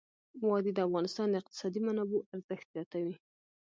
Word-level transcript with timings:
وادي 0.47 0.71
د 0.75 0.79
افغانستان 0.87 1.27
د 1.29 1.35
اقتصادي 1.41 1.79
منابعو 1.87 2.27
ارزښت 2.33 2.67
زیاتوي. 2.75 3.15